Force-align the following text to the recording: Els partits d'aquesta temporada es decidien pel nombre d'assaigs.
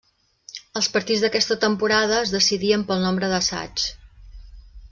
Els 0.79 0.87
partits 0.95 1.25
d'aquesta 1.25 1.57
temporada 1.67 2.17
es 2.23 2.33
decidien 2.39 2.89
pel 2.89 3.07
nombre 3.07 3.33
d'assaigs. 3.35 3.89